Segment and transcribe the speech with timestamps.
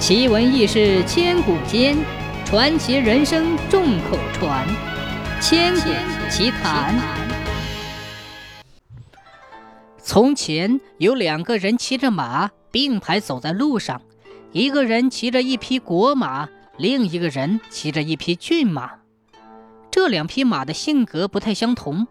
[0.00, 1.94] 奇闻异事千古间，
[2.46, 4.66] 传奇人生众口传。
[5.42, 5.90] 千古
[6.30, 6.98] 奇谈。
[9.98, 14.00] 从前有两个人骑着马并排走在路上，
[14.52, 16.48] 一个人骑着一匹国马，
[16.78, 18.92] 另一个人骑着一匹骏马。
[19.90, 22.06] 这两匹马的性格不太相同，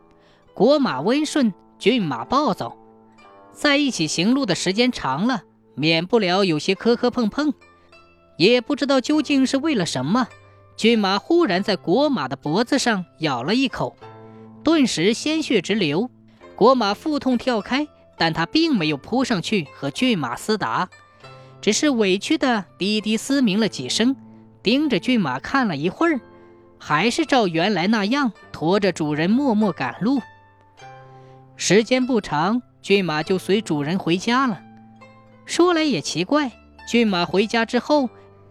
[0.53, 2.77] 国马温顺，骏马暴躁，
[3.51, 5.41] 在一起行路的时间长了，
[5.73, 7.51] 免不了有些磕磕碰碰。
[8.39, 10.29] 也不知道究竟是为了什么，
[10.77, 13.97] 骏马忽然在国马的脖子上咬了一口，
[14.63, 16.09] 顿时鲜血直流。
[16.55, 17.85] 国马腹痛跳开，
[18.17, 20.87] 但他并没有扑上去和骏马厮打，
[21.59, 24.15] 只是委屈的低低嘶鸣了几声，
[24.63, 26.21] 盯着骏马看了一会儿，
[26.77, 30.21] 还是照原来那样驮着主人默默赶路。
[31.57, 34.61] 时间不长，骏马就随主人回家了。
[35.45, 36.53] 说来也奇怪，
[36.87, 38.09] 骏马回家之后。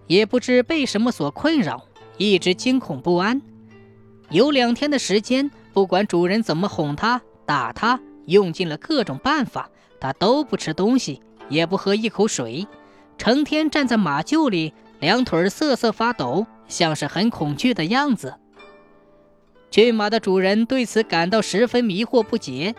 [0.09, 1.85] 也不知被什么所困扰，
[2.17, 3.41] 一直惊恐不安。
[4.31, 12.67] 有两天的时间，不管主人怎么哄它、打它，用尽了各种办法，它都不吃东西，也不喝一口水，
[13.17, 18.35] 成天站在马厩里，两腿瑟瑟发抖，像是很恐惧的样子。
[19.71, 22.75] 骏马的主人对此感到十分迷惑不解，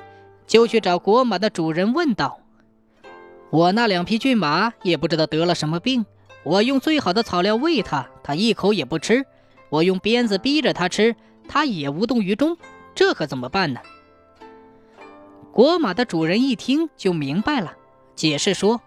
[0.47, 2.39] 就去找国马的主人问道
[3.51, 6.03] ：“我那两匹骏马也不知道得了什么病。”
[6.43, 9.23] 我用最好的草料喂它，它一口也不吃；
[9.69, 11.15] 我用鞭子逼着它吃，
[11.47, 12.57] 它也无动于衷。
[12.95, 13.79] 这可怎么办呢？
[15.51, 17.73] 国马的主人一听就明白了，
[18.15, 18.81] 解释说：“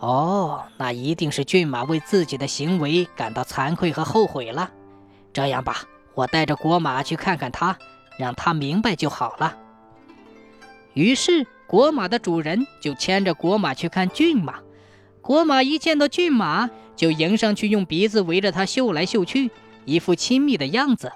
[0.00, 4.70] 哦，那一定是骏马为自己的行为感到惭愧和后悔了。
[5.32, 7.76] 这样吧，我带着国马去看看它，
[8.18, 9.56] 让它明白就好了。”
[10.94, 14.60] 于是，国马的主人就牵着国马去看骏马。
[15.22, 19.52] 国马一见到骏马，就迎上去，用鼻子围着它嗅来嗅去，
[19.84, 21.12] 一副亲密的样子。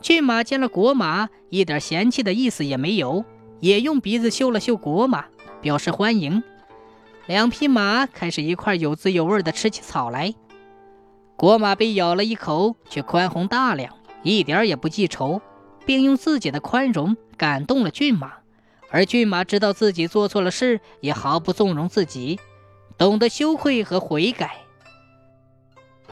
[0.00, 3.24] 骏马见了国马，一点嫌弃的意思也没有，
[3.60, 5.26] 也用鼻子嗅了嗅国马，
[5.60, 6.42] 表示欢迎。
[7.26, 10.34] 两匹马开始一块有滋有味地吃起草来。
[11.36, 13.94] 国马被咬了一口，却宽宏大量，
[14.24, 15.40] 一点也不记仇，
[15.86, 18.32] 并用自己的宽容感动了骏马。
[18.90, 22.40] 而骏马知道自己做错了事，也毫不纵容自己。
[23.02, 24.58] 懂得羞愧和悔改。